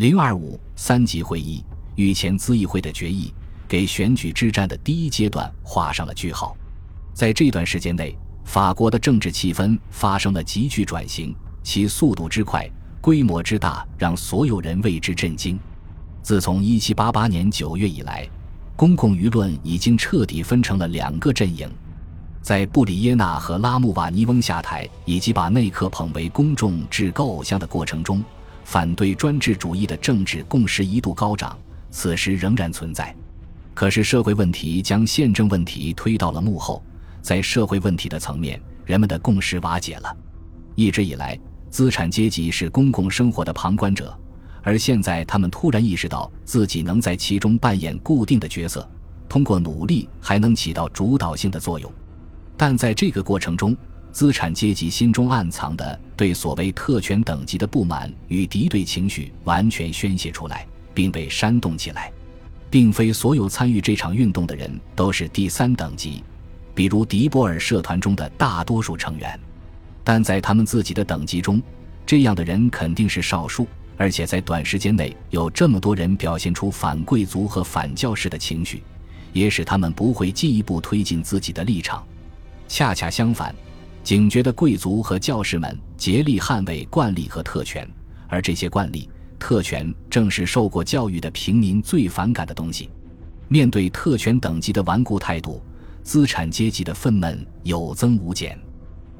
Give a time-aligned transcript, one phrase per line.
[0.00, 1.62] 零二五三级会议
[1.96, 3.30] 御前咨议会的决议，
[3.68, 6.56] 给选举之战的第一阶段画上了句号。
[7.12, 8.16] 在这段时间内，
[8.46, 12.66] 法国的政治气氛发生了急剧转型，其速度之快、
[13.02, 15.60] 规模之大，让所有人为之震惊。
[16.22, 18.26] 自从一七八八年九月以来，
[18.76, 21.70] 公共舆论已经彻底分成了两个阵营。
[22.40, 28.24] 在布里耶纳和拉穆瓦尼翁下台，以及把内克捧为公众至高偶像的过程中。
[28.70, 31.58] 反对专制主义的政治共识一度高涨，
[31.90, 33.12] 此时仍然存在。
[33.74, 36.80] 可是社会问题将宪政问题推到了幕后，
[37.20, 40.16] 在社会问题的层面，人们的共识瓦解了。
[40.76, 41.36] 一直以来，
[41.68, 44.16] 资产阶级是公共生活的旁观者，
[44.62, 48.88] 而现在他们突然意识到自己能在其中扮演固定的角色，
[49.28, 51.92] 通过努力还能起到主导性的作用。
[52.56, 53.76] 但在这个过程中，
[54.12, 62.12] 资产阶级心中暗藏的对所谓特权等级的不满与敌对情绪完全宣泄出来，并被煽动起来。
[62.70, 66.22] 并非所有参与这场运动的人都是第三等级，
[66.72, 69.38] 比如迪波尔社团中的大多数成员。
[70.04, 71.60] 但在他们自己的等级中，
[72.06, 78.82] 这样的人肯定是少数，而且在短时间内有这么多人表现出反贵族和反教士的情绪，
[79.32, 82.06] 也使他们不会进一步推进自己的立场。
[82.68, 83.52] 恰恰相反。
[84.02, 87.88] 警觉的贵族和教士们竭力捍卫惯例和特权，
[88.28, 92.90] 而这些惯例、特权正是受过教育的平民最反感的东西。
[93.48, 95.62] 面对特权等级的顽固态度，
[96.02, 98.58] 资产阶级的愤懑有增无减。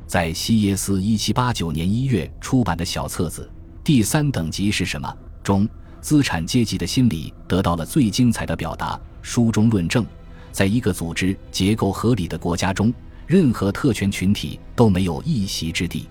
[0.07, 3.49] 在西耶斯1789年1月出版的小册子
[3.85, 5.09] 《第三等级是什么》
[5.45, 5.69] 中，
[6.01, 8.99] 资产阶级的心理得到了最精彩的表达。
[9.23, 10.05] 书中论证，
[10.51, 12.93] 在一个组织结构合理的国家中。
[13.31, 16.09] 任何特权群体都没有一席之地。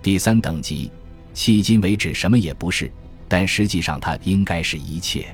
[0.00, 0.88] 第三等级，
[1.34, 2.88] 迄今为止什么也不是，
[3.26, 5.26] 但实际上它应该是一切。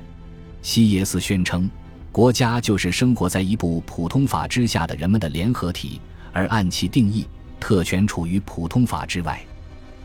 [0.63, 1.69] 西耶斯宣称，
[2.11, 6.01] 国家就是生活在一部普通法之下的人们的联合体，
[6.33, 7.27] 而按其定义，
[7.59, 9.39] 特权处于普通法之外。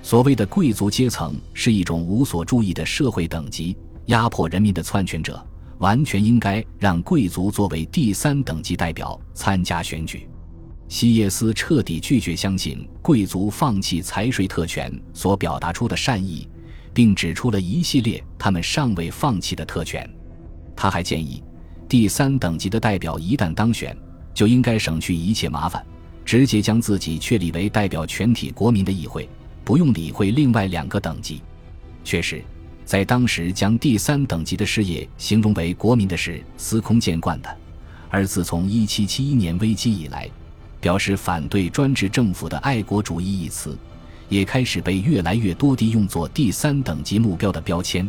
[0.03, 3.75] 所谓的贵族阶层是一种无所注意的社会等级，
[4.09, 5.43] 压迫人民的篡权者
[5.79, 10.29] 完全应该让贵族作为第三等级代表参加选举。
[10.89, 16.47] 西耶斯彻底拒绝相信贵族放弃财税特权所表达出的善意，
[16.93, 20.09] 并指出了一系列他们尚未放弃的特权。
[20.77, 21.43] 他还建议，
[21.89, 23.97] 第三等级的代表一旦当选，
[24.34, 25.84] 就应该省去一切麻烦，
[26.25, 29.28] 直接将自己确立为代表全体国民的议会，
[29.65, 31.41] 不用理会另外两个等级。
[32.05, 32.44] 确实，
[32.84, 37.56] 在当时将第三等级的事业形容为国民的是司空见惯的，
[38.11, 40.31] 而自从1771年危机以来。
[40.84, 43.75] 表示反对专制政府的爱国主义一词，
[44.28, 48.06] 也开始被越来越多地用作第三等级目标的标签。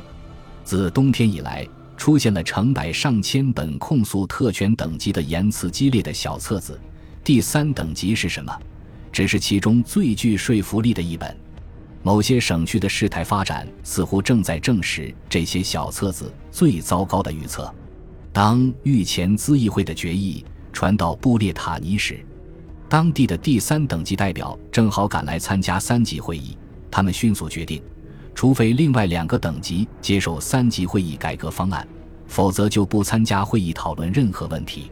[0.66, 1.66] 自冬天以来，
[1.96, 6.78] 出现了成百上千本控诉特权等级的言辞激烈的小册子。
[7.24, 8.54] 第三等级是什么？
[9.10, 11.34] 只是其中最具说服力的一本。
[12.04, 17.74] 某些省区的事态发展似乎正在证实这些小册子最糟糕的预测。
[18.34, 20.44] 当御前咨议会的决议
[20.74, 22.20] 传到布列塔尼时，
[22.88, 26.56] 当地的第三等级代表正好赶来参加三级会议，
[26.92, 27.82] 他们迅速决定，
[28.34, 31.86] 除非另外两个等级接受三级会议改革方案，
[32.28, 34.92] 否则就不参加会议讨论任何问题。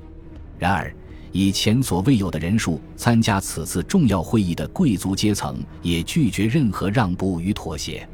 [0.57, 0.93] 然而，
[1.31, 8.07] 以前所未有的人数参加此次重要会议的贵族阶层也拒绝任何让步与妥协。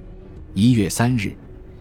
[0.53, 1.35] 一月三日，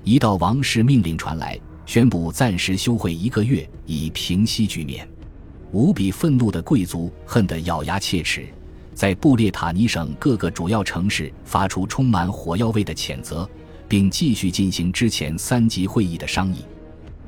[0.05, 5.09] 一道王室命令传来，宣布暂时休会一个月，以平息局面。
[5.73, 8.47] 无比愤怒的贵族恨得咬牙切齿，
[8.95, 13.49] 在布列塔尼省各个主要城市发出充满火药味的谴责，
[13.87, 16.65] 并继续进行之前三级会议的商议。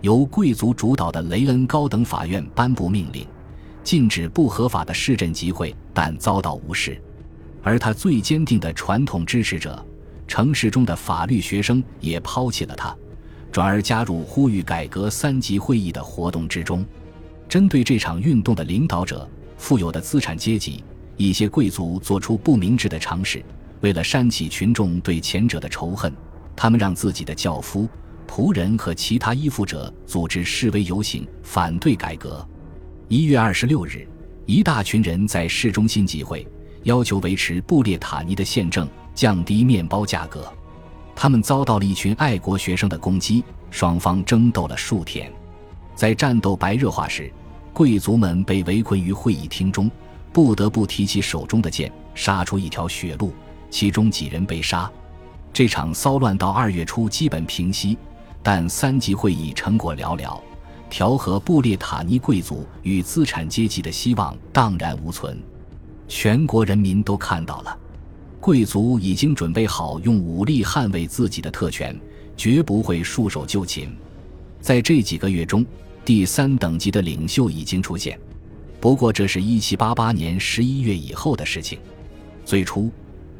[0.00, 3.26] 由贵族主导的雷恩高等法院颁布命令，
[3.84, 7.00] 禁止不合法的市镇集会，但遭到无视。
[7.62, 9.84] 而他最坚定的传统支持者，
[10.26, 12.96] 城市中的法律学生也抛弃了他，
[13.52, 16.82] 转而加入呼吁改革三级会议的活动之中。
[17.50, 20.84] 针对这场运动的领导者、富有的资产阶级、
[21.16, 23.44] 一些贵族做出不明智的尝试，
[23.80, 26.14] 为了煽起群众对前者的仇恨，
[26.54, 27.88] 他们让自己的轿夫、
[28.28, 32.46] 仆人和其他依附者组织示威游行，反对改革。
[33.08, 34.06] 一月二十六日，
[34.46, 36.46] 一大群人在市中心集会，
[36.84, 40.48] 要求维持布列塔尼的宪政，降低面包价格。
[41.16, 43.42] 他们遭到了一群爱国学生的攻击，
[43.72, 45.28] 双方争斗了数天。
[45.96, 47.30] 在战斗白热化时，
[47.72, 49.90] 贵族们被围困于会议厅中，
[50.32, 53.32] 不得不提起手中的剑，杀出一条血路。
[53.70, 54.90] 其中几人被杀。
[55.52, 57.96] 这场骚乱到二月初基本平息，
[58.42, 60.40] 但三级会议成果寥寥，
[60.90, 65.40] 调和布列塔尼贵族与资产阶级的希望荡然无存。
[66.08, 67.78] 全国人民都看到了，
[68.40, 71.96] 贵族已经准备好用武力捍卫自己的特权，
[72.36, 73.96] 绝不会束手就擒。
[74.60, 75.64] 在这几个月中，
[76.04, 78.18] 第三等级的领袖已经出现，
[78.80, 81.78] 不过这是一七八八年十一月以后的事情。
[82.44, 82.90] 最初，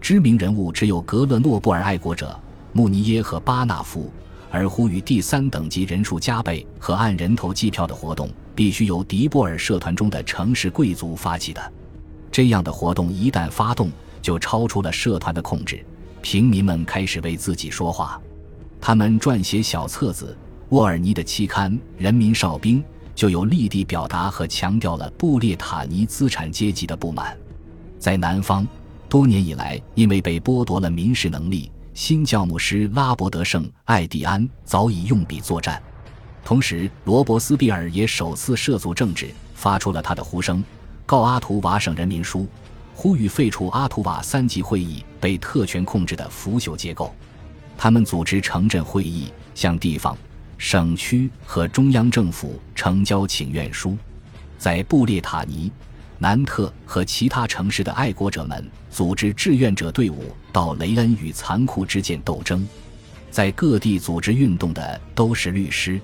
[0.00, 2.38] 知名人物只有格勒诺布尔爱国者
[2.72, 4.10] 穆尼耶和巴纳夫。
[4.52, 11.72] 而呼吁第三等级人数加倍和按人头计票的活动，必须由迪波尔社团中的城市贵族发起的。
[12.32, 15.84] 这样的活动一旦发动，就超出了社团的控制，
[16.20, 18.20] 平民们开始为自己说话。
[18.80, 20.36] 他们撰写小册子，
[20.70, 22.80] 沃尔尼的期刊《人民哨兵》
[23.12, 27.36] 就有力地表达和强调了布列塔尼资产阶级的不满。
[27.98, 28.64] 在南方，
[29.08, 31.70] 多年以来因为被剥夺了民事能力。
[31.92, 35.82] 新教牧师拉伯德圣艾蒂安早已用笔作战，
[36.44, 40.58] 同时罗伯斯庇尔也首次涉足政治，发出了他的呼声，
[41.04, 42.42] 《告阿图瓦省人民书》，
[42.94, 47.12] 呼吁废除阿图瓦三级会议被特权控制的腐朽结构。
[47.76, 50.16] 他们组织城镇会议，向地方、
[50.60, 53.96] 省区和中央政府呈交请愿书，
[54.58, 55.72] 在布列塔尼。
[56.18, 62.68] 南特和其他城市的爱国者们组织志愿者队伍到雷恩与残酷之间斗争，
[63.30, 65.98] 在各地组织运动的都是律师。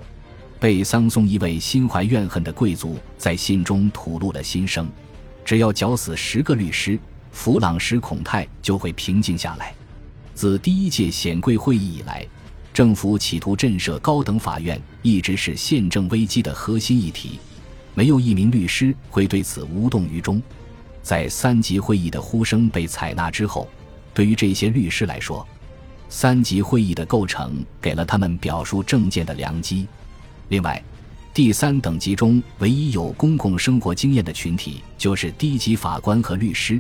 [0.59, 4.89] 贝桑松一位心怀怨恨的贵族在信中吐露了心声：
[5.45, 6.99] 只要绞死十个律师，
[7.31, 9.75] 弗朗什孔泰就会平静下来。
[10.35, 12.27] 自第一届显贵会议以来，
[12.77, 17.41] 政府企图震慑高等法院，一直是宪政危机的核心议题。
[17.95, 20.43] 没有一名律师会对此无动于衷。
[21.03, 23.67] 在三级会议的呼声被采纳之后，
[24.13, 25.49] 对于这些律师来说，
[26.11, 29.87] 三级会议的构成给了他们表述政见的良机。
[30.51, 30.85] 另外，
[31.33, 36.79] 第三等级中唯一有公共生活经验的群体就是低级法官和律师，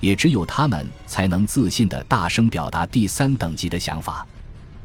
[0.00, 4.26] 也只有他们才能自信地大声表达第三等级的想法。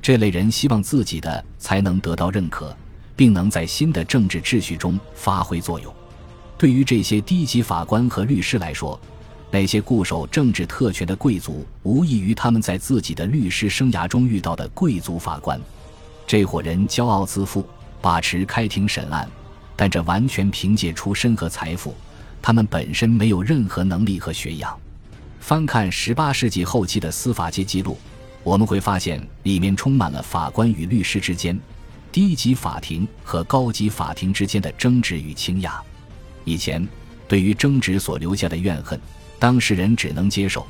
[0.05, 2.77] 这类人希望自己的才能得到认可。
[3.15, 5.91] 并能在新的政治秩序中发挥作用。
[6.57, 8.99] 对于这些低级法官和律师来说，
[9.49, 15.59] 那些固守政治特权的贵族无异于他们在自己的律师生涯中遇到的贵族法官。
[16.27, 17.65] 这伙人骄傲自负，
[18.01, 19.27] 把持开庭审案，
[19.75, 21.95] 但这完全凭借出身和财富。
[22.41, 24.77] 他们本身没有任何能力和学养。
[25.39, 27.97] 翻看十八世纪后期的司法界记录，
[28.45, 31.59] 我们会发现里面充满了法官与律师之间。
[32.11, 35.83] 低级法庭和高级法庭之间的争执与倾轧，
[36.45, 36.87] 以前
[37.27, 38.97] 对于争执所留下的怨恨，
[39.37, 40.65] 当事人只能接受，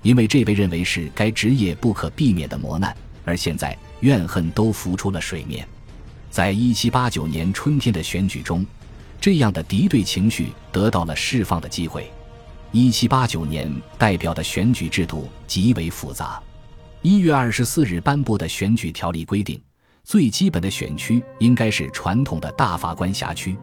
[0.00, 2.96] 因为这被认为是该职业不可避免的磨难。
[3.26, 5.68] 而现在，怨恨都浮出了水面。
[6.30, 8.64] 在一七八九年春天的选举中，
[9.20, 12.10] 这样的敌对情绪得到了释放的机会。
[12.72, 16.40] 一七八九年代表的选举制度极为复杂。
[17.06, 19.62] 一月二十四日颁布的选举条例规定。
[20.02, 23.56] 最基本的选区应该是传统的大法官辖区，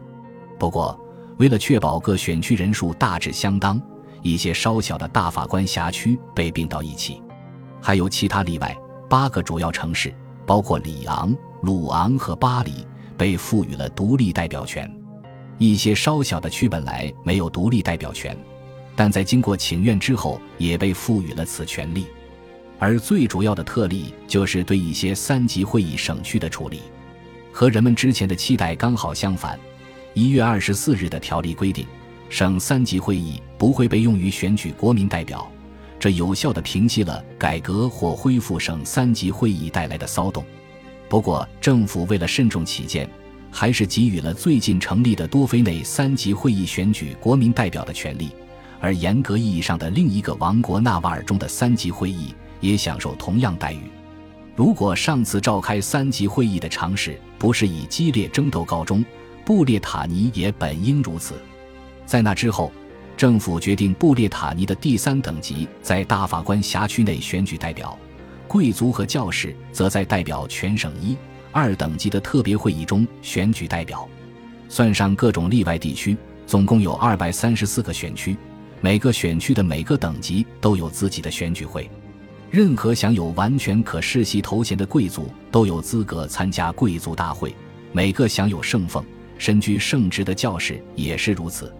[0.58, 0.98] 不过
[1.36, 3.78] 为了确保各选区人数大致相当，
[4.22, 7.20] 一些稍小的大法官辖区被并到一起，
[7.82, 8.74] 还有其他例外。
[9.10, 10.10] 八个主要城市，
[10.46, 14.90] 包括里昂、鲁昂和巴黎，被赋予了独立代表权。
[15.58, 18.34] 一些稍小的区本来没有独立代表权，
[18.96, 22.06] 但在经过请愿之后，也被赋予了此权利。
[22.78, 26.80] 而最主要的特例就是对一些三级会议省区的处理，
[27.52, 29.58] 和人们之前的期待刚好相反。
[30.12, 31.86] 一月二十四日的条例规定，
[32.28, 35.50] 省三级会议不会被用于选举国民代表，
[35.98, 40.44] 这有效地平息了改革或恢复省三级会议带来的骚动。
[41.08, 43.08] 不过，政府为了慎重起见，
[43.50, 48.30] 还是给予了最近成立的多菲内三级会议选举国民代表的权利，
[48.80, 52.34] 而严格意义上的另一个王国纳瓦尔中的三级会议。
[52.70, 53.80] 也享受同样待遇。
[54.56, 59.04] 如果上次召开三级会议的尝试不是以激烈争斗告终，
[59.44, 61.34] 布列塔尼也本应如此。
[62.06, 62.70] 在那之后，
[63.16, 67.98] 政府决定布列塔尼的第三等级在大法官辖区内选举代表，
[68.46, 71.16] 贵族和教士则在代表全省一、
[71.50, 74.08] 二等级的特别会议中选举代表。
[74.68, 76.16] 算上各种例外地区，
[76.46, 78.36] 总共有二百三十四个选区，
[78.80, 81.90] 每个选区的每个等级都有自己的选举会。
[82.54, 87.52] 任何享有完全可世袭头衔的贵族都有资格参加贵族大会，
[87.90, 89.04] 每个享有圣奉、
[89.36, 91.74] 身居圣职的教士也是如此。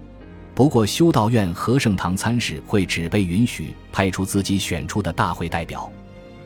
[0.52, 5.88] 不过，修道院和圣堂参事会只被允许派出自己选出的大会代表。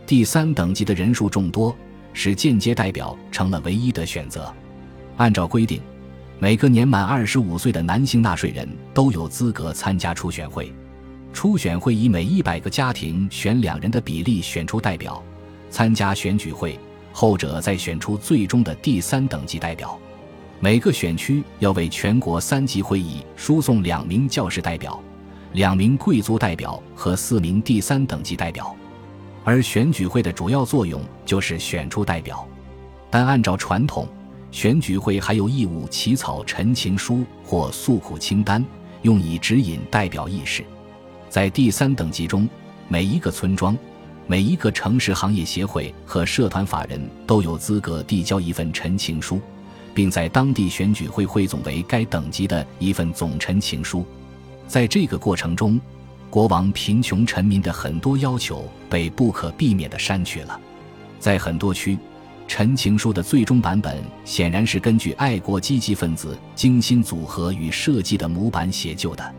[0.06, 1.74] 第三等级的人数众多，
[2.12, 4.54] 使间接代表成了唯一的选择。
[5.16, 5.80] 按照规定，
[6.38, 10.70] 每个年满二十五岁的男性纳税人都有资格参加初选会。
[11.38, 15.22] 初选会以每一百个家庭选两人的比例选出代表
[15.70, 16.76] 参加选举会，
[17.12, 19.96] 后者再选出最终的第三等级代表。
[20.58, 25.00] 每个选区要为全国三级会议输送两名教师代表、
[25.52, 28.74] 两名贵族代表和四名第三等级代表。
[29.44, 32.44] 而选举会的主要作用就是选出代表，
[33.10, 34.08] 但按照传统，
[34.50, 38.64] 选举会还有义务起草陈情书或诉苦清单，
[39.02, 40.64] 用以指引代表议事。
[41.28, 42.48] 在第三等级中，
[42.88, 43.76] 每一个村庄、
[44.26, 49.40] 每一个城市行业协会和社团法人都有资格递交一份陈情书，
[49.94, 54.04] 并在当地选举会汇总为该等级的一份总陈情书。
[54.66, 55.80] 在这个过程中，
[56.30, 60.58] 国王贫穷臣民的很多要求被不可避免地删去了，
[61.18, 61.98] 在很多区，
[62.46, 69.34] 陈情书的最终版本显然是根据爱国积极分子精心组合与设计的模板写就的。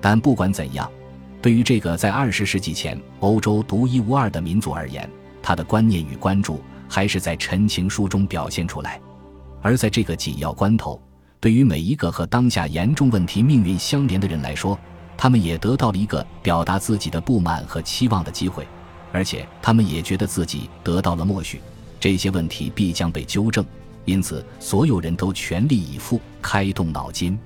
[0.00, 0.90] 但不管怎样，
[1.46, 5.08] 对于这个在二十世纪前欧洲独一无二的民族而言，
[5.40, 9.00] 他的观念与关注还是在陈情书中表现出来。
[9.62, 11.00] 而在这个紧要关头，
[11.38, 14.76] 对于每一个和当下严重问题命运相连的人来说，
[15.16, 18.66] 他们也得到了一个表达自己的不满和期望的机会，
[19.12, 21.60] 而且他们也觉得自己得到了默许，
[22.00, 23.64] 这些问题必将被纠正，
[24.04, 27.38] 因此所有人都全力以赴，开动脑筋。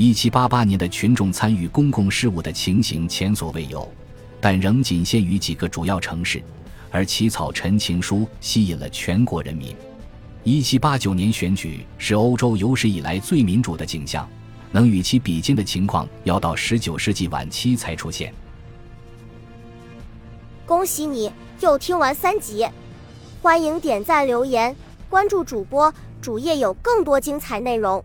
[0.00, 3.92] 一七八八年的群众参与公共事务的情形前所未有，
[4.40, 6.40] 但仍仅限于几个主要城市，
[6.88, 9.74] 而起草陈情书吸引了全国人民。
[10.44, 14.24] 一七八九年选举是欧洲有史以来最民主的景象。
[14.70, 18.32] 能与其比肩的情况，要到十九世纪晚期才出现。
[20.64, 21.28] 恭喜你
[21.58, 22.64] 又听完三集，
[23.42, 24.76] 欢迎点赞、留言、
[25.10, 28.04] 关注主播，主页有更多精彩内容。